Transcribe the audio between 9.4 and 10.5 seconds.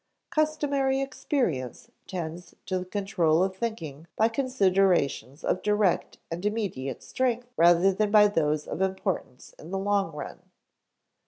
in the long run.